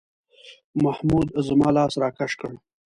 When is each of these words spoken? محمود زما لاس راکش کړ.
محمود 0.83 1.27
زما 1.47 1.69
لاس 1.75 1.93
راکش 2.03 2.31
کړ. 2.41 2.51